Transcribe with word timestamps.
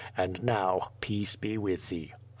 And 0.17 0.41
now, 0.41 0.93
peace 0.99 1.35
be 1.35 1.59
with 1.59 1.89
thee! 1.89 2.13